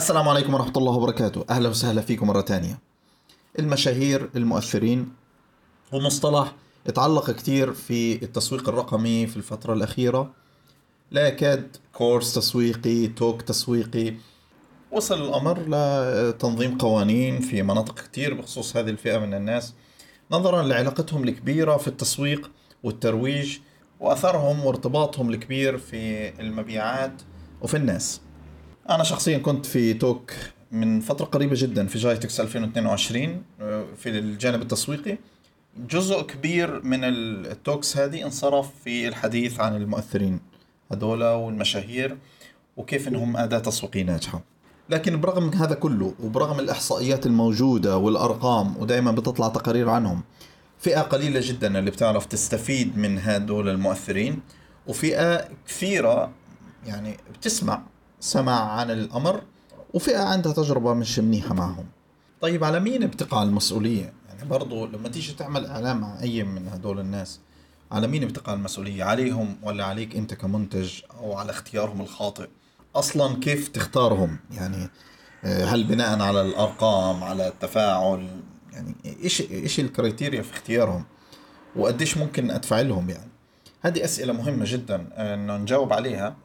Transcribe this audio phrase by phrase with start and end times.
[0.00, 1.44] السلام عليكم ورحمة الله وبركاته.
[1.50, 2.78] أهلا وسهلا فيكم مرة تانية.
[3.58, 5.12] المشاهير المؤثرين
[5.94, 6.54] هو مصطلح
[6.86, 10.30] اتعلق كتير في التسويق الرقمي في الفترة الأخيرة.
[11.10, 14.14] لا يكاد كورس تسويقي توك تسويقي.
[14.92, 19.74] وصل الأمر لتنظيم قوانين في مناطق كتير بخصوص هذه الفئة من الناس.
[20.30, 22.50] نظرا لعلاقتهم الكبيرة في التسويق
[22.82, 23.58] والترويج
[24.00, 27.22] وأثرهم وارتباطهم الكبير في المبيعات
[27.62, 28.20] وفي الناس.
[28.90, 30.32] أنا شخصيا كنت في توك
[30.72, 35.18] من فترة قريبة جدا في جايتكس 2022 آه، في الجانب التسويقي.
[35.90, 40.40] جزء كبير من التوكس هذه انصرف في الحديث عن المؤثرين
[40.92, 42.16] هذول والمشاهير
[42.76, 44.42] وكيف إنهم أداة تسويقية ناجحة.
[44.88, 50.22] لكن برغم هذا كله وبرغم الإحصائيات الموجودة والأرقام ودائما بتطلع تقارير عنهم
[50.78, 54.40] فئة قليلة جدا اللي بتعرف تستفيد من هذول المؤثرين
[54.86, 56.30] وفئة كثيرة
[56.86, 57.82] يعني بتسمع
[58.20, 59.42] سمع عن الأمر
[59.94, 61.86] وفئة عندها تجربة مش منيحة معهم.
[62.40, 67.00] طيب على مين بتقع المسؤولية؟ يعني برضو لما تيجي تعمل إعلان مع أي من هدول
[67.00, 67.40] الناس
[67.92, 72.48] على مين بتقع المسؤولية؟ عليهم ولا عليك أنت كمنتج أو على اختيارهم الخاطئ؟
[72.96, 74.90] أصلا كيف تختارهم؟ يعني
[75.44, 78.28] آه، هل بناء على الأرقام على التفاعل؟
[78.72, 81.04] يعني إيش إيش الكريتيريا في اختيارهم؟
[81.76, 83.30] وقديش ممكن أدفع لهم يعني؟
[83.80, 86.36] هذه أسئلة مهمة جدا إنه نجاوب عليها.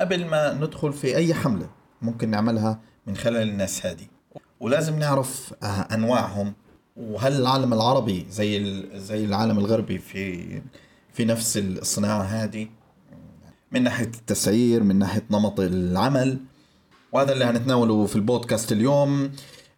[0.00, 1.70] قبل ما ندخل في أي حملة
[2.02, 4.06] ممكن نعملها من خلال الناس هذه.
[4.60, 6.52] ولازم نعرف آه، أنواعهم
[6.96, 10.62] وهل العالم العربي زي زي العالم الغربي في
[11.12, 12.68] في نفس الصناعة هذه؟
[13.72, 16.38] من ناحية التسعير من ناحية نمط العمل.
[17.12, 19.30] وهذا اللي هنتناوله في البودكاست اليوم.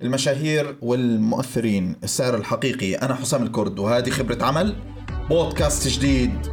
[0.02, 4.76] المشاهير والمؤثرين السعر الحقيقي أنا حسام الكرد وهذه خبرة عمل
[5.28, 6.46] بودكاست جديد.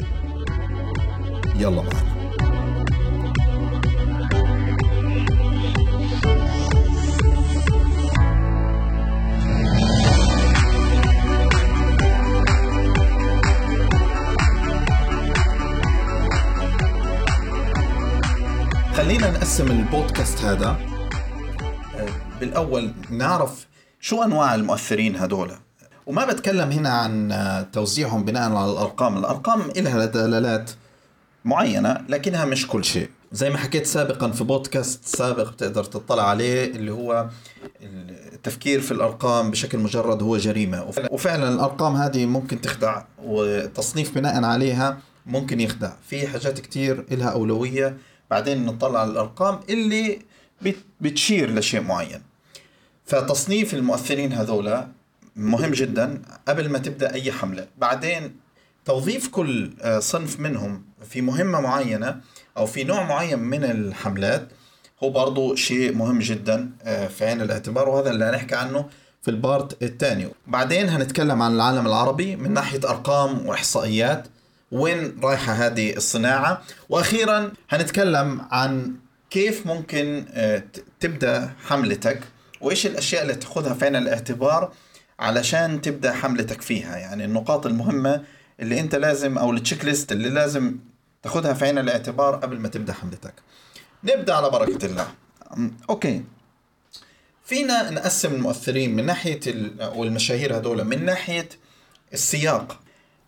[1.56, 2.09] يلا معنا.
[19.50, 23.68] نقسم البودكاست هذا آه، بالأول نعرف
[24.00, 25.52] شو أنواع المؤثرين هدول
[26.06, 29.18] وما بتكلم هنا عن آه، توزيعهم بناء على الأرقام.
[29.18, 30.72] الأرقام لها دلالات
[31.46, 33.10] معينة لكنها مش كل شيء.
[33.32, 37.30] زي ما حكيت سابقا في بودكاست سابق بتقدر تطلع عليه اللي هو
[38.34, 40.92] التفكير في الأرقام بشكل مجرد هو جريمة.
[41.12, 45.92] وفعلا الأرقام هذه ممكن تخدع وتصنيف بناء عليها ممكن يخدع.
[46.10, 47.98] في حاجات كتير لها أولوية.
[48.30, 50.20] بعدين نطلع على الأرقام اللي
[51.02, 52.22] بتشير لشيء معين.
[53.06, 54.88] فتصنيف المؤثرين هذولا
[55.36, 57.68] مهم جدا قبل ما تبدأ أي حملة.
[57.78, 58.36] بعدين
[58.86, 62.22] توظيف كل آه، صنف منهم في مهمة معينة
[62.58, 64.48] أو في نوع معين من الحملات
[65.04, 68.86] هو برضو شيء مهم جدا آه، في عين الاعتبار وهذا اللي هنحكي عنه
[69.22, 70.28] في البارت الثاني.
[70.48, 74.28] بعدين هنتكلم عن العالم العربي من ناحية أرقام وإحصائيات.
[74.72, 76.62] وين رايحة هذه الصناعة.
[76.90, 78.96] وأخيرا هنتكلم عن
[79.30, 80.64] كيف ممكن آه،
[81.00, 82.20] تبدأ حملتك
[82.62, 84.74] وإيش الأشياء اللي تأخذها في عين الاعتبار
[85.20, 86.98] علشان تبدأ حملتك فيها.
[86.98, 88.24] يعني النقاط المهمة
[88.60, 90.76] اللي أنت لازم أو ال checklist اللي لازم
[91.24, 93.34] تأخذها في عين الاعتبار قبل ما تبدأ حملتك.
[94.04, 95.08] نبدأ على بركة الله.
[95.90, 96.24] okay.
[97.46, 99.40] فينا نقسم المؤثرين من ناحية
[99.96, 101.50] والمشاهير هذول من ناحية
[102.14, 102.80] السياق.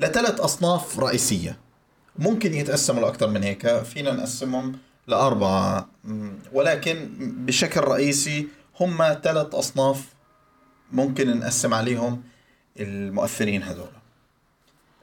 [0.02, 1.58] لثلاث أصناف رئيسية.
[2.20, 5.90] ممكن يتقسموا لأكثر من هيك فينا نقسمهم لأربعة.
[6.54, 8.48] ولكن بشكل رئيسي
[8.80, 10.06] هم ثلاث أصناف
[10.92, 12.22] ممكن نقسم عليهم
[12.80, 13.90] المؤثرين هذول.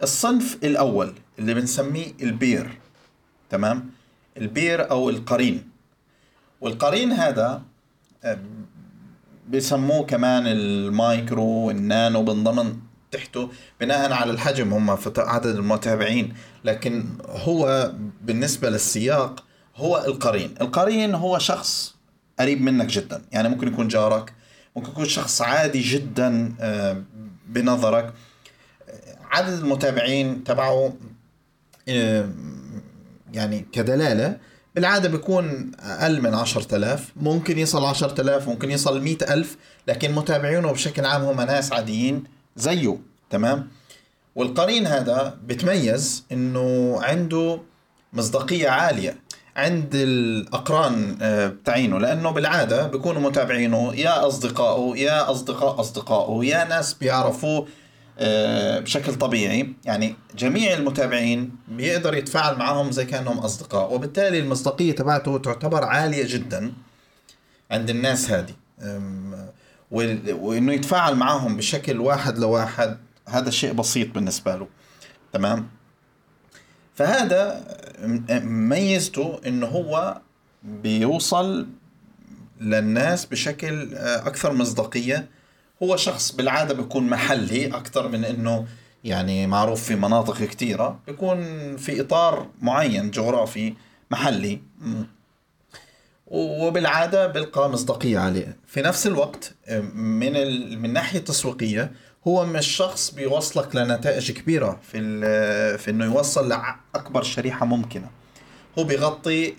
[0.03, 2.79] الصنف الأول اللي بنسميه البير
[3.51, 3.91] تمام؟
[4.37, 5.71] البير أو القرين.
[6.61, 7.63] والقرين هذا
[9.51, 16.35] بسموه كمان المايكرو والنانو من تحته بناء على الحجم هم عدد المتابعين.
[16.65, 17.93] لكن هو
[18.23, 19.45] بالنسبة للسياق
[19.77, 20.55] هو القرين.
[20.61, 21.95] القرين هو شخص
[22.41, 23.23] قريب منك جدا.
[23.33, 24.33] يعني ممكن يكون جارك
[24.77, 27.03] ممكن يكون شخص عادي جدا آه،
[27.49, 28.13] بنظرك.
[29.31, 30.93] عدد المتابعين تبعه
[31.89, 32.29] آه،
[33.33, 34.37] يعني كدلالة
[34.75, 37.13] بالعادة بيكون أقل من عشرة آلاف.
[37.17, 39.57] ممكن يصل عشرة آلاف ممكن يصل مئة ألف
[39.89, 42.25] لكن متابعينه بشكل عام هم ناس عاديين.
[42.59, 42.99] زيه
[43.31, 43.69] تمام؟
[44.35, 47.61] والقرين هذا بتميز إنه عنده
[48.13, 49.17] مصداقية عالية
[49.57, 56.95] عند الأقران آه، بتاعينه لأنه بالعادة بيكونوا متابعينه يا أصدقائه يا أصدقاء أصدقائه يا ناس
[56.95, 57.67] بيعرفوه
[58.19, 59.75] آه، بشكل طبيعي.
[59.85, 66.73] يعني جميع المتابعين بيقدر يتفاعل معهم زي كأنهم أصدقاء وبالتالي المصداقية تبعته تعتبر عالية جدا
[67.71, 68.55] عند الناس هذه.
[69.91, 72.99] وإنه يتفاعل معهم بشكل واحد لواحد
[73.29, 74.67] هذا شيء بسيط بالنسبة له.
[75.33, 75.69] تمام؟
[76.95, 77.65] فهذا
[78.45, 80.21] ميزته إنه هو
[80.63, 81.67] بيوصل
[82.61, 85.29] للناس بشكل آه، أكثر مصداقية.
[85.83, 88.67] هو شخص بالعادة بيكون محلي أكثر من إنه
[89.05, 91.01] يعني معروف في مناطق كثيرة.
[91.07, 93.75] بيكون في إطار معين جغرافي
[94.11, 94.61] محلي.
[96.31, 99.55] وبالعادة بيلقى مصداقية عليه في نفس الوقت
[99.95, 100.33] من
[100.79, 101.93] من الناحيه التسويقيه
[102.27, 104.99] هو مش شخص بيوصلك لنتائج كبيرة في
[105.79, 108.11] في إنه يوصل لأكبر شريحة ممكنة.
[108.79, 109.55] هو بيغطي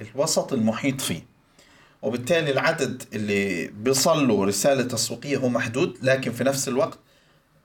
[0.00, 1.26] الوسط المحيط فيه.
[2.02, 6.98] وبالتالي العدد اللي بيصل له رسالة تسويقية هو محدود لكن في نفس الوقت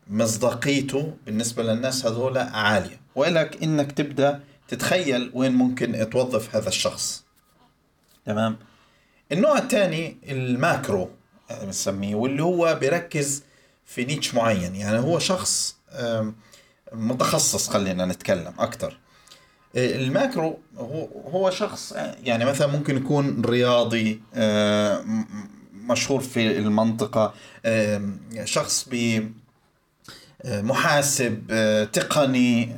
[0.07, 2.99] مصداقيته بالنسبة للناس هذول عالية.
[3.15, 7.23] ولك إنك تبدأ تتخيل وين ممكن توظف هذا الشخص.
[8.25, 8.57] تمام؟
[9.31, 11.09] النوع الثاني ال macro
[11.61, 13.43] بنسميه واللي هو بيركز
[13.85, 14.75] في niche معين.
[14.75, 15.75] يعني هو شخص
[16.93, 18.97] متخصص خلينا نتكلم أكثر
[19.75, 20.59] ال macro
[21.31, 21.93] هو شخص
[22.23, 24.21] يعني مثلا ممكن يكون رياضي
[25.73, 27.33] مشهور في المنطقة
[28.43, 29.23] شخص ب
[30.45, 31.43] محاسب
[31.93, 32.75] تقني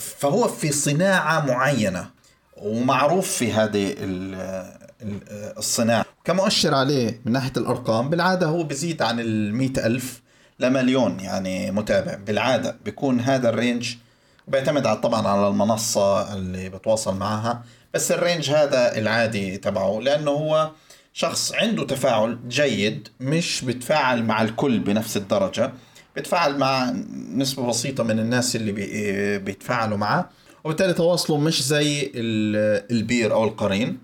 [0.00, 2.10] فهو في صناعة معينة.
[2.62, 3.94] ومعروف في هذه
[5.58, 6.04] الصناعة.
[6.24, 10.20] كمؤشر عليه من ناحية الأرقام بالعادة هو بزيد عن المئة ألف
[10.60, 12.14] لمليون يعني متابع.
[12.14, 13.94] بالعادة بيكون هذا ال range
[14.48, 17.62] بيعتمد على طبعا على المنصة اللي بتواصل معها
[17.94, 20.70] بس ال range هذا العادي تبعه لأنه هو
[21.12, 25.72] شخص عنده تفاعل جيد مش بتفاعل مع الكل بنفس الدرجة.
[26.16, 26.94] بتفاعل مع
[27.34, 28.72] نسبة بسيطة من الناس اللي
[29.38, 30.30] بيتفاعلوا معه
[30.68, 32.12] وبالتالي تواصله مش زي
[32.90, 33.98] ال peer أو القرين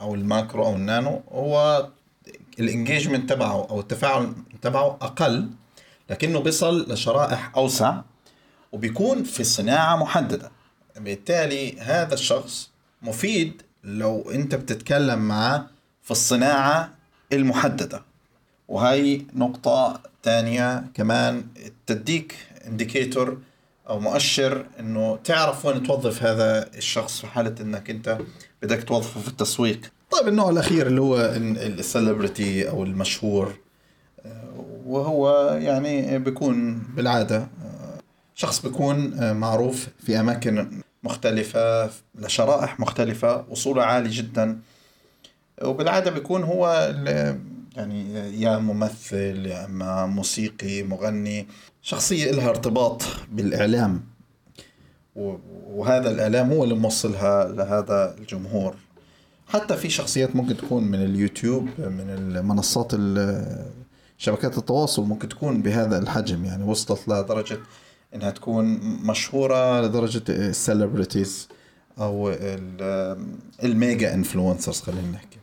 [0.00, 1.22] أو الماكرو أو النانو.
[1.32, 1.88] هو
[2.60, 4.32] ال engagement تبعه أو التفاعل
[4.62, 5.50] تبعه أقل
[6.10, 8.00] لكنه بيصل لشرائح أوسع
[8.72, 10.50] وبيكون في صناعة محددة.
[10.96, 12.70] بالتالي هذا الشخص
[13.02, 15.66] مفيد لو أنت بتتكلم معه
[16.02, 16.90] في الصناعة
[17.32, 18.02] المحددة.
[18.68, 21.44] وهي نقطة تانية كمان
[21.86, 23.38] تديك indicator
[23.88, 28.18] أو مؤشر إنه تعرف وين توظف هذا الشخص في حالة إنك أنت
[28.62, 29.80] بدك توظفه في التسويق.
[30.10, 33.54] طيب النوع الأخير اللي هو ال celebrity أو المشهور
[34.26, 37.98] آه، وهو يعني بيكون بالعادة آه،
[38.34, 44.58] شخص بيكون آه، معروف في أماكن مختلفة لشرائح مختلفة وصوله عالي جدا.
[45.62, 46.94] وبالعادة بيكون هو
[47.76, 51.46] يعني يا ممثل يا أما موسيقي مغني
[51.82, 54.02] شخصية لها ارتباط بالإعلام.
[55.70, 58.74] وهذا الإعلام هو اللي موصلها لهذا الجمهور.
[59.48, 62.92] حتى في شخصيات ممكن تكون من اليوتيوب من المنصات
[64.18, 66.44] شبكات التواصل ممكن تكون بهذا الحجم.
[66.44, 67.58] يعني وصلت لدرجة
[68.14, 68.64] إنها تكون
[69.06, 71.48] مشهورة لدرجة السليبرتيز
[71.98, 72.30] أو
[73.64, 75.38] ال mega influencers خلينا نحكي.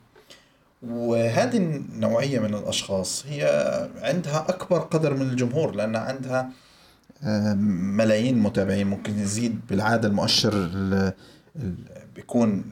[0.82, 3.44] وهذه النوعية من الأشخاص هي
[4.02, 6.50] عندها أكبر قدر من الجمهور لأن عندها
[7.24, 10.70] آه، ملايين متابعين ممكن يزيد بالعادة المؤشر
[12.16, 12.64] بيكون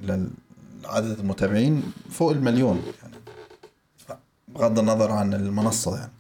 [0.84, 3.16] لعدد المتابعين فوق المليون يعني.
[4.48, 6.12] بغض النظر عن المنصة يعني.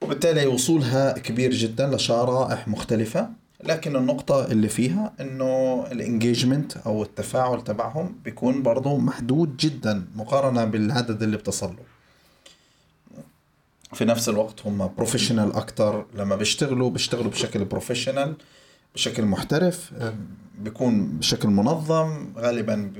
[0.00, 3.30] وبالتالي وصولها كبير جدا لشرائح مختلفة.
[3.64, 10.64] لكن النقطة اللي فيها إنه ال engagement أو التفاعل تبعهم بيكون برضه محدود جدا مقارنة
[10.64, 11.82] بالعدد اللي بتصل له.
[13.92, 16.06] في نفس الوقت هم professional أكتر.
[16.14, 18.34] لما بيشتغلوا بيشتغلوا بشكل professional
[18.94, 19.92] بشكل محترف
[20.58, 22.92] بيكون بشكل منظم غالبا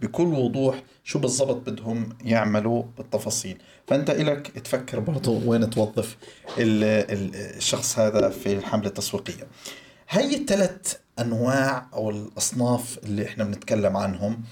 [0.00, 3.58] بكل وضوح شو بالضبط بدهم يعملوا بالتفاصيل.
[3.86, 6.16] فأنت إلك تفكر برضو وين توظف
[6.58, 9.46] الشخص هذا في الحملة التسويقية.
[10.14, 14.42] هاي الثلاث أنواع أو الأصناف اللي إحنا بنتكلم عنهم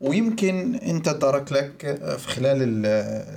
[0.00, 2.86] ويمكن أنت دارك لك في خلال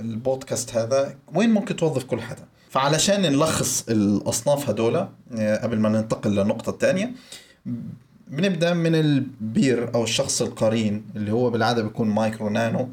[0.00, 2.44] البودكاست هذا وين ممكن توظف كل حدا.
[2.70, 5.08] فعلشان نلخص الأصناف هدول
[5.62, 7.12] قبل ما ننتقل للنقطة الثانية
[8.28, 12.88] بنبدأ من ال peer أو الشخص القرين اللي هو بالعادة بيكون micro nano.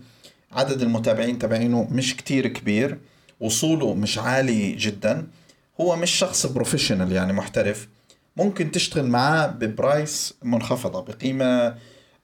[0.51, 2.97] عدد المتابعين تبعينه مش كتير كبير
[3.39, 5.27] وصوله مش عالي جدا.
[5.81, 7.87] هو مش شخص بروفيشنال يعني محترف.
[8.37, 11.75] ممكن تشتغل معاه ببرايس منخفضة بقيمة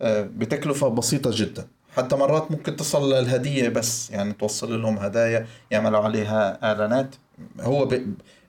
[0.02, 1.68] آه، بتكلفة بسيطة جدا.
[1.98, 7.16] حتى مرات ممكن تصل للهدية بس يعني توصل لهم هدايا يعملوا عليها إعلانات.
[7.60, 7.90] هو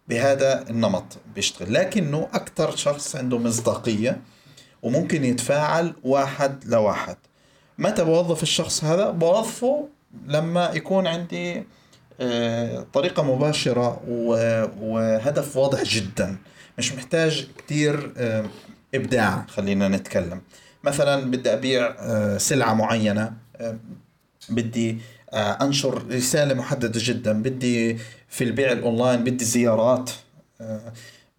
[0.09, 1.75] بهذا النمط بيشتغل.
[1.75, 4.21] لكنه أكثر شخص عنده مصداقية
[4.83, 7.17] وممكن يتفاعل واحد لواحد.
[7.79, 9.88] متى بوظف الشخص هذا؟ بوظفه
[10.27, 11.65] لما يكون عندي
[12.21, 14.00] آه، طريقة مباشرة
[14.81, 16.37] وهدف واضح جدا.
[16.79, 18.45] مش محتاج كتير آه،
[18.95, 19.45] إبداع.
[19.49, 20.41] خلينا نتكلم.
[20.85, 23.33] مثلا بدي أبيع آه، سلعة معينة
[24.49, 24.99] بدي
[25.35, 27.43] أنشر رسالة محددة جدا.
[27.43, 30.11] بدي في البيع الأونلاين بدي زيارات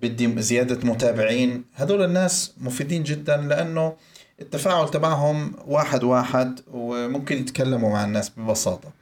[0.01, 1.63] بدي زيادة متابعين.
[1.74, 3.93] هذول الناس مفيدين جدا لأنه
[4.41, 8.88] التفاعل تبعهم واحد واحد وممكن يتكلموا مع الناس ببساطة.
[8.88, 8.98] آه،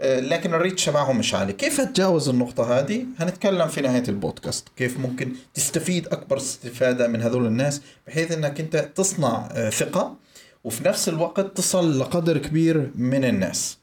[0.00, 4.68] لكن ال reach تبعهم مش عالي كيف أتجاوز النقطة هذه؟ هنتكلم في نهاية البودكاست.
[4.76, 10.16] كيف ممكن تستفيد أكبر استفادة من هذول الناس بحيث أنك أنت تصنع آه، ثقة
[10.64, 13.78] وفي نفس الوقت تصل لقدر كبير من الناس.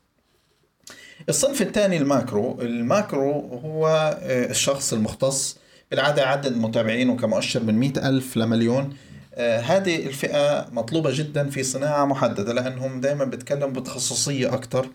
[1.30, 3.32] الصنف الثاني ال macro ال macro
[3.64, 3.88] هو
[4.22, 5.58] آه، الشخص المختص
[5.92, 8.96] بالعادة عدد متابعينه كمؤشر من مئة ألف لمليون.
[9.38, 14.88] هذه الفئة مطلوبة جدا في صناعة محددة لأنهم دائما بيتكلموا بتخصصية أكثر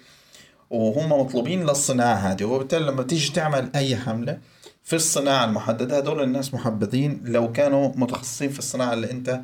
[0.70, 4.38] وهم مطلوبين للصناعة هذه وبالتالي لما تيجي تعمل أي حملة
[4.84, 9.40] في الصناعة المحددة هدول الناس محبذين لو كانوا متخصصين في الصناعة اللي أنت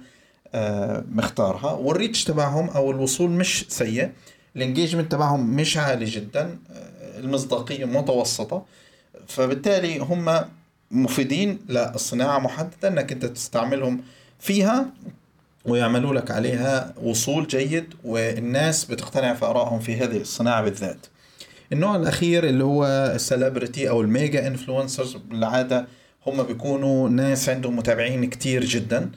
[0.55, 1.73] آه، مختارها.
[1.73, 4.11] والريتش تبعهم أو الوصول مش سيء
[4.57, 8.65] ال engagement تبعهم مش عالي جدا آه، المصداقية متوسطة.
[9.29, 10.45] فبالتالي هم
[10.91, 14.01] مفيدين للصناعة محددة إنك أنت تستعملهم
[14.41, 14.87] فيها
[15.65, 21.07] ويعملوا لك عليها وصول جيد والناس بتقتنع في آرائهم في هذه الصناعة بالذات.
[21.75, 25.87] النوع الأخير اللي هو ال celebrity أو ال mega influencers بالعادة
[26.27, 29.11] هم بيكونوا ناس عندهم متابعين كتير جدا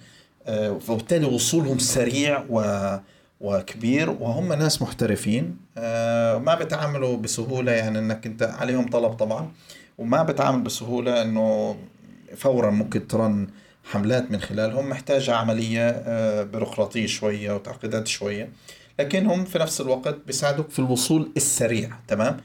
[0.48, 2.62] آه، وبالتالي وصولهم سريع و
[3.42, 9.52] وكبير وهم ناس محترفين آه، ما بتعاملوا بسهولة يعني إنك أنت عليهم طلب طبعا
[9.98, 11.78] وما بتعامل بسهولة إنه
[12.36, 13.48] فورا ممكن ت run
[13.84, 18.50] حملات من خلالهم محتاجة عملية آه، بيروقراطية شوية وتعقيدات شوية.
[19.00, 22.38] لكنهم في نفس الوقت بيساعدوك في الوصول السريع تمام؟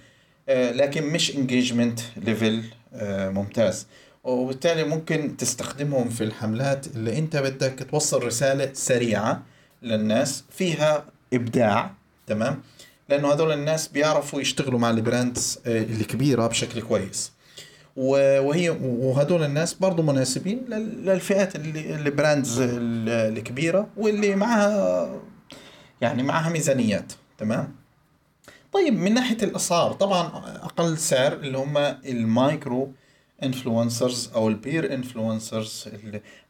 [0.49, 2.63] آه، لكن مش engagement level
[2.95, 3.87] آه، ممتاز.
[4.25, 9.43] وبالتالي ممكن تستخدمهم في الحملات اللي انت بدك توصل رسالة سريعة
[9.83, 11.91] للناس فيها إبداع
[12.27, 12.63] تمام؟
[13.09, 17.33] لأنه هذول الناس بيعرفوا يشتغلوا مع ال brands آه، الكبيرة بشكل كويس.
[17.97, 25.11] وهي وهدول الناس برضو مناسبين للفئات ال brands الكبيرة واللي معها
[26.03, 27.77] يعني معها ميزانيات تمام؟
[28.73, 30.27] طيب من ناحية الأسعار طبعا
[30.63, 32.93] أقل سعر اللي هم ال micro
[33.43, 35.89] influencers أو ال peer influencers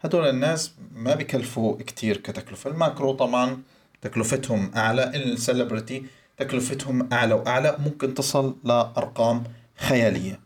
[0.00, 2.70] هدول الناس ما بكلفوا كتير كتكلفة.
[2.70, 3.62] ال macro طبعا
[4.02, 9.44] تكلفتهم أعلى ال celebrity تكلفتهم أعلى وأعلى ممكن تصل لأرقام
[9.76, 10.40] خيالية.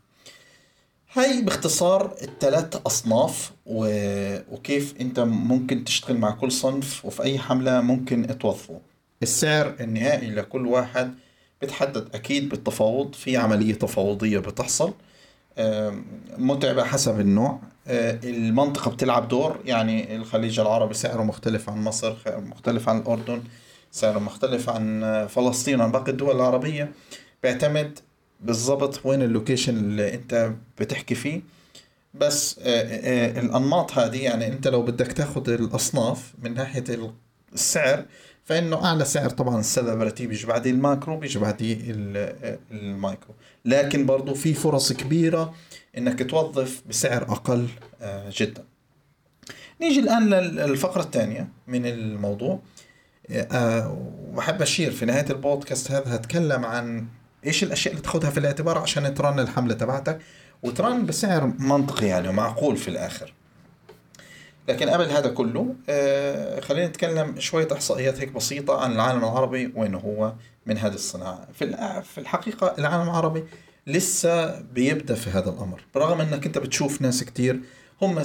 [1.13, 3.51] هاي باختصار الثلاث أصناف.
[3.65, 8.81] وكيف أنت ممكن تشتغل مع كل صنف وفي أي حملة ممكن توظفه.
[9.23, 11.13] السعر النهائي لكل واحد
[11.61, 14.93] بتحدد أكيد بالتفاوض في عملية تفاوضية بتحصل
[16.37, 17.59] متعبة حسب النوع.
[17.87, 23.43] آه، المنطقة بتلعب دور يعني الخليج العربي سعره مختلف عن مصر مختلف عن الأردن
[23.91, 26.91] سعره مختلف عن فلسطين عن باقي الدول العربية.
[27.43, 27.99] بيعتمد
[28.41, 31.41] بالضبط وين اللوكيشن اللي أنت بتحكي فيه.
[32.13, 36.83] بس آه، آه، الأنماط هذه يعني أنت لو بدك تاخذ الأصناف من ناحية
[37.53, 38.05] السعر
[38.47, 41.77] فإنه أعلى سعر طبعا ال celebrity بيجي بعديه ال macro بيجي بعديه
[42.71, 43.35] المايكرو.
[43.65, 45.53] لكن برضه في فرص كبيرة
[45.97, 47.67] إنك توظف بسعر أقل
[48.01, 48.63] آه، جدا.
[49.81, 52.59] نيجي الآن للفقرة الثانية من الموضوع.
[53.31, 53.97] آه،
[54.29, 57.07] وبحب أشير في نهاية البودكاست هذا هتكلم عن
[57.45, 60.19] إيش الأشياء اللي تأخذها في الاعتبار عشان ت run الحملة تبعتك
[60.63, 63.33] وت run بسعر منطقي يعني ومعقول في الآخر.
[64.67, 69.95] لكن قبل هذا كله آه خلينا نتكلم شوية إحصائيات هيك بسيطة عن العالم العربي وين
[69.95, 70.33] هو
[70.65, 71.47] من هذه الصناعة.
[71.53, 73.43] في الحقيقة العالم العربي
[73.87, 75.81] لسه بيبدأ في هذا الأمر.
[75.95, 77.59] برغم أنك أنت بتشوف ناس كتير
[78.01, 78.23] هم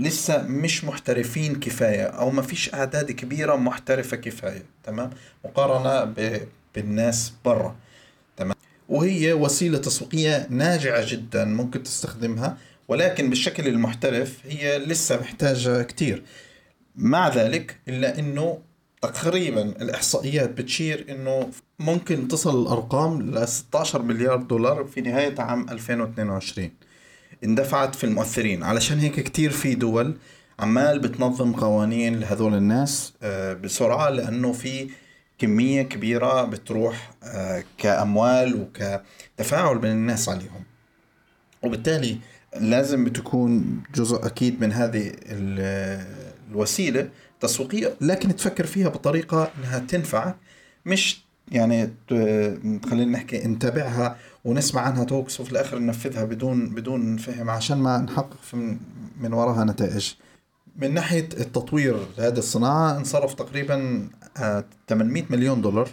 [0.00, 5.10] لسه مش محترفين كفاية أو ما فيش أعداد كبيرة محترفة كفاية تمام؟
[5.44, 6.14] مقارنة
[6.74, 7.76] بالناس برا
[8.36, 8.56] تمام؟
[8.88, 12.56] وهي وسيلة تسويقية ناجعة جدا ممكن تستخدمها
[12.92, 16.22] ولكن بالشكل المحترف هي لسه محتاجة كتير.
[16.96, 18.58] مع ذلك إلا أنه
[19.02, 26.70] تقريبا الإحصائيات بتشير أنه ممكن تصل الأرقام ل 16 مليار دولار في نهاية عام 2022
[27.44, 28.62] اندفعت في المؤثرين.
[28.62, 30.16] علشان هيك كتير في دول
[30.58, 34.90] عمال بتنظم قوانين لهذول الناس آه، بسرعة لأنه في
[35.38, 40.64] كمية كبيرة بتروح آه، كأموال وكتفاعل بين الناس عليهم.
[41.62, 42.18] وبالتالي
[42.60, 45.12] لازم تكون جزء أكيد من هذه
[46.50, 47.08] الوسيلة
[47.40, 50.36] تسويقية لكن تفكر فيها بطريقة إنها تنفعك
[50.86, 51.90] مش يعني
[52.90, 58.36] خلينا نحكي نتابعها ونسمع عنها توكس وفي الآخر ننفذها بدون بدون فهم عشان ما نحقق
[59.20, 60.12] من وراها نتائج.
[60.76, 64.08] من ناحية التطوير لهذه الصناعة انصرف تقريبا
[64.88, 65.88] 800 آه، مليون دولار.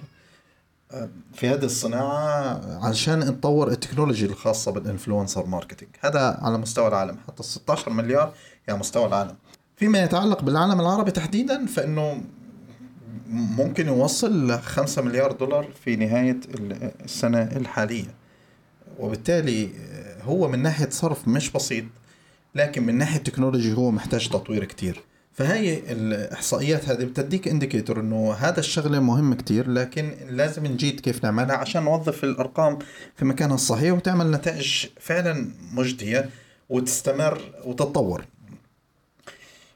[1.34, 5.91] في هذه الصناعة عشان نطور ال technology الخاصة بال influencer marketing.
[6.01, 7.17] هذا على مستوى العالم.
[7.27, 8.34] حتى 16 مليار
[8.69, 9.36] هي مستوى العالم.
[9.75, 12.22] فيما يتعلق بالعالم العربي تحديدا فإنه
[13.29, 16.39] ممكن يوصل ل 5 مليار دولار في نهاية
[17.05, 18.15] السنة الحالية.
[19.00, 19.69] وبالتالي
[20.24, 21.86] هو من ناحية صرف مش بسيط
[22.55, 25.03] لكن من ناحية technology هو محتاج تطوير كتير.
[25.39, 31.55] فهي الإحصائيات هذه بتديك indicator إنه هذا الشغلة مهم كتير لكن لازم نجيد كيف نعملها
[31.55, 32.79] عشان نوظف الأرقام
[33.15, 36.29] في مكانها الصحيح وتعمل نتائج فعلا مجدية
[36.69, 38.25] وتستمر وتتطور.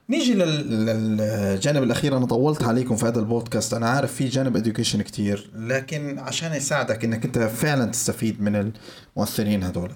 [0.08, 3.74] نيجي للجانب الأخير أنا طولت عليكم في هذا البودكاست.
[3.74, 8.72] أنا عارف في جانب اديوكيشن كتير لكن عشان يساعدك إنك أنت فعلا تستفيد من
[9.16, 9.92] المؤثرين هذول.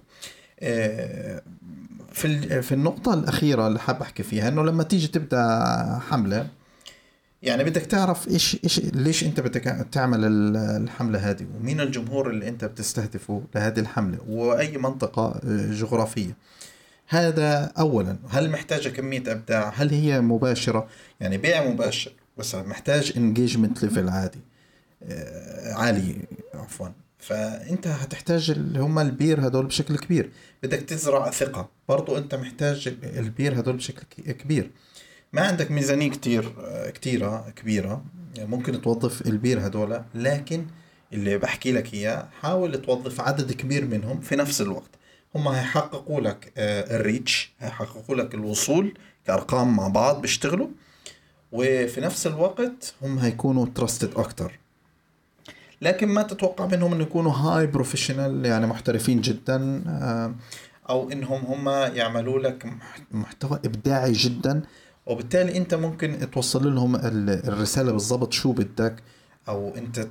[0.61, 1.43] آه،
[2.19, 6.49] في في النقطة الأخيرة اللي حاب أحكي فيها إنه لما تيجي تبدأ حملة
[7.43, 10.21] يعني بدك تعرف إيش إيش ليش أنت بدك تعمل
[10.57, 16.37] الحملة هذه ومين الجمهور اللي أنت بتستهدفه لهذه الحملة وأي منطقة آه، جغرافية.
[17.09, 20.89] هذا اولا هل محتاجة كمية أبداع؟ هل هي مباشرة؟
[21.21, 24.41] يعني بيع مباشر بس محتاج engagement level عادي
[25.03, 26.17] آه، عالي
[26.55, 26.89] عفوا.
[27.19, 30.31] فأنت هتحتاج اللي هم ال peer هدول بشكل كبير.
[30.63, 31.69] بدك تزرع ثقة.
[31.89, 34.71] برضو أنت محتاج ال peer هدول بشكل كبير.
[35.33, 38.05] ما عندك ميزانية كتير آه، كتيرة كبيرة.
[38.39, 40.67] ممكن توظف ال peer هدول لكن
[41.13, 44.91] اللي بحكي لك إياه حاول توظف عدد كبير منهم في نفس الوقت.
[45.35, 50.69] هم هيحققوا لك آه، ال reach هيحققوا لك الوصول كأرقام مع بعض بيشتغلوا.
[51.53, 54.59] وفي نفس الوقت هم هيكونوا trusted أكتر.
[55.83, 60.35] لكن ما تتوقع منهم انه يكونوا high professional يعني محترفين جدا آه،
[60.91, 62.67] أو إنهم هم يعملوا لك
[63.11, 64.63] محتوى إبداعي جدا.
[65.07, 69.03] وبالتالي أنت ممكن توصل لهم الرسالة بالضبط شو بدك
[69.49, 70.07] أو أنت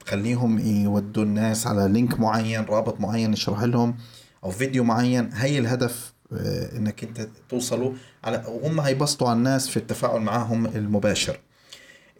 [0.00, 3.96] تخليهم يودوا الناس على link معين رابط معين يشرح لهم
[4.44, 5.30] أو فيديو معين.
[5.32, 7.92] هي الهدف آه، إنك أنت توصلوا
[8.24, 11.38] على وهم هيبسطوا على الناس في التفاعل معهم المباشر.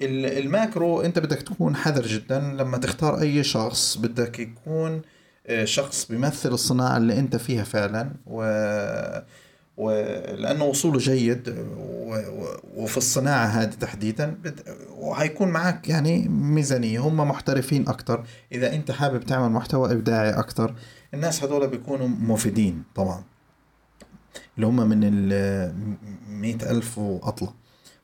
[0.00, 3.96] ال macro انت بدك تكون حذر جدا لما تختار أي شخص.
[3.96, 5.02] بدك يكون
[5.46, 8.42] آه، شخص بيمثل الصناعة اللي انت فيها فعلا و
[9.76, 11.66] ولأنه وصوله جيد
[12.76, 14.38] وفي الصناعة هذه تحديدا
[14.96, 16.98] وهيكون معك يعني ميزانية.
[16.98, 20.74] هم محترفين أكثر إذا أنت حابب تعمل محتوى إبداعي أكثر
[21.14, 23.24] الناس هذول بيكونوا مفيدين طبعا.
[24.56, 25.74] اللي هم من ال
[26.28, 27.52] مئة ألف وأطلع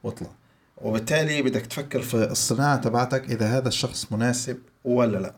[0.02, 0.39] وأطلع.
[0.82, 5.34] وبالتالي بدك تفكر في الصناعة تبعتك إذا هذا الشخص مناسب ولا لا.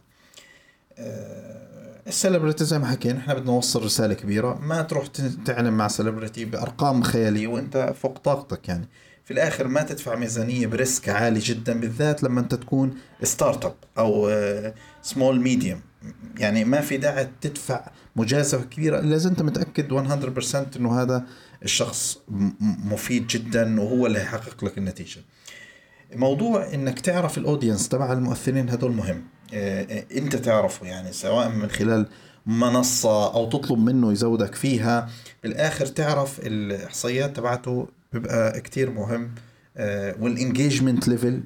[0.98, 4.58] آه، السليبرتي زي ما حكينا إحنا بدنا نوصل رسالة كبيرة.
[4.62, 5.06] ما تروح
[5.44, 8.88] تعلن مع celebrity بأرقام خيالية وأنت فوق طاقتك يعني.
[9.24, 14.30] في الآخر ما تدفع ميزانية ب risk عالي جدا بالذات لما أنت تكون startup أو
[15.02, 15.80] سمول آه، medium
[16.38, 18.98] يعني ما في داعي تدفع مجازفة كبيرة.
[18.98, 21.24] إلا إذا أنت متأكد 100% إنه هذا
[21.64, 22.18] الشخص
[22.84, 25.20] مفيد جدا وهو اللي هيحقق لك النتيجة.
[26.14, 29.22] موضوع إنك تعرف ال audience تبع المؤثرين هدول مهم.
[29.54, 32.06] آه، آه، إنت تعرفه يعني سواء من خلال
[32.46, 35.10] منصة أو تطلب منه يزودك فيها.
[35.42, 39.30] بالآخر تعرف الإحصائيات تبعته بيبقى كتير مهم.
[39.76, 41.42] آه، وال engagement level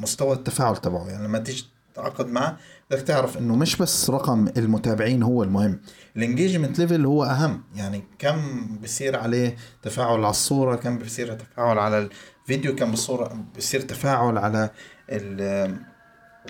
[0.00, 1.08] مستوى التفاعل تبعه.
[1.08, 1.64] يعني لما تيجي
[1.98, 2.56] تتعاقد معه
[2.90, 5.80] بدك تعرف إنه مش بس رقم المتابعين هو المهم.
[6.16, 7.64] ال engagement level هو أهم.
[7.74, 12.08] يعني كم بصير عليه تفاعل على الصورة كم بصير تفاعل على
[12.42, 14.70] الفيديو كم بالصورة بصير تفاعل على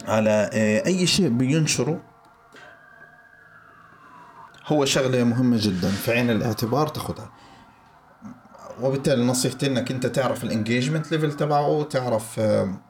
[0.04, 2.00] على آه، أي شيء بينشره.
[4.66, 7.32] هو شغلة مهمة جدا في عين الاعتبار تاخذها
[8.82, 12.87] وبالتالي نصيحتي إنك أنت تعرف ال engagement level تبعه تعرف آه،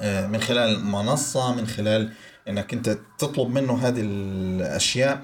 [0.00, 2.12] من خلال منصة من خلال
[2.48, 5.22] إنك أنت تطلب منه هذه الأشياء.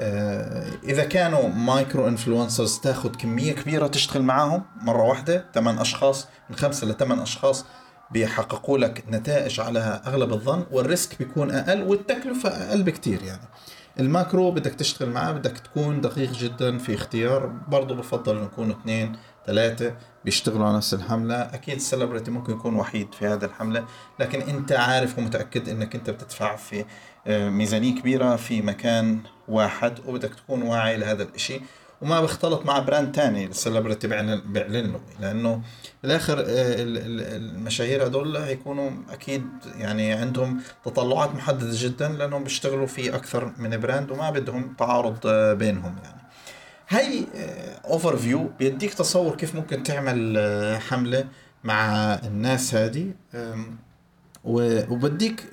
[0.00, 6.56] آه، إذا كانوا micro influencers تاخذ كمية كبيرة تشتغل معاهم مرة واحدة ثمان أشخاص من
[6.56, 7.64] خمسة لثمان أشخاص
[8.10, 13.48] بيحققوا لك نتائج على أغلب الظن وال risk بيكون أقل والتكلفة أقل بكتير يعني.
[14.00, 17.46] ال macro بدك تشتغل معاه بدك تكون دقيق جدا في اختيار.
[17.46, 19.16] برضه بفضل يكونوا اثنين
[19.48, 21.34] ثلاثة بيشتغلوا على نفس الحملة.
[21.34, 23.84] أكيد ال celebrity ممكن يكون وحيد في هذا الحملة
[24.20, 26.84] لكن أنت عارف ومتأكد أنك أنت بتدفع في
[27.26, 31.60] آه، ميزانية كبيرة في مكان واحد وبدك تكون واعي لهذا الإشي.
[32.02, 35.62] وما بيختلط مع brand تاني ال celebrity بيعلن له لأنه
[36.02, 43.52] بالآخر آه، المشاهير هدول هيكونوا أكيد يعني عندهم تطلعات محددة جدا لأنهم بيشتغلوا في أكثر
[43.58, 46.27] من brand وما بدهم تعارض آه، بينهم يعني.
[46.88, 47.26] هاي
[47.84, 50.38] overview بيديك تصور كيف ممكن تعمل
[50.88, 51.24] حملة
[51.64, 53.12] مع الناس هذه
[54.44, 55.44] وبديك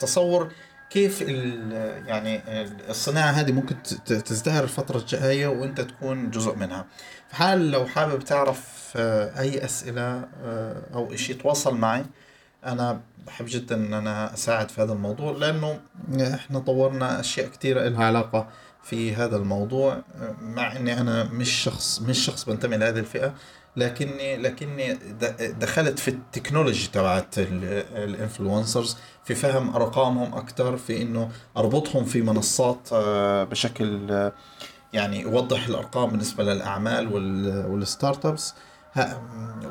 [0.00, 0.52] تصور
[0.90, 1.20] كيف
[2.06, 2.42] يعني
[2.90, 6.86] الصناعة هذه ممكن تزدهر الفترة الجاية وانت تكون جزء منها.
[7.28, 12.04] فحال لو حابب تعرف آه، أي أسئلة آه، أو إشي تواصل معي
[12.66, 15.80] أنا بحب جدا إن أنا أساعد في هذا الموضوع لأنه
[16.34, 18.48] إحنا طورنا أشياء كثيرة لها علاقة
[18.84, 20.02] في هذا الموضوع
[20.40, 23.34] مع إني أنا مش شخص مش شخص بنتمي لهذه الفئة
[23.76, 24.98] لكني لكني
[25.60, 32.22] دخلت في ال technology تبعت ال influencers في فهم أرقامهم أكثر في إنه أربطهم في
[32.22, 34.30] منصات آه، بشكل
[34.92, 37.12] يعني يوضح الأرقام بالنسبة للأعمال
[37.66, 38.54] والستارت ابس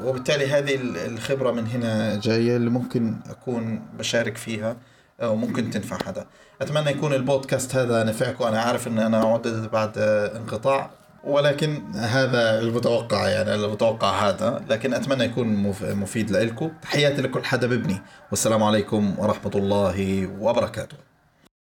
[0.04, 4.78] وبالتالي هذه الخبرة من هنا جاية اللي ممكن أكون بشارك فيها
[5.23, 6.28] وممكن تنفع حدا.
[6.63, 8.43] أتمنى يكون البودكاست هذا نفعكم.
[8.43, 9.97] أنا عارف إن أنا عدت بعد
[10.36, 10.89] انقطاع
[11.23, 15.47] ولكن هذا المتوقع يعني المتوقع هذا لكن أتمنى يكون
[15.82, 20.97] مفيد لكم تحياتي لكل حدا ببني والسلام عليكم ورحمة الله وبركاته.